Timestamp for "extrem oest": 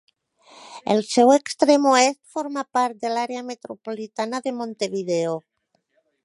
1.33-2.19